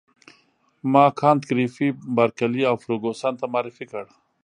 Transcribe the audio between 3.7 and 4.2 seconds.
کړ.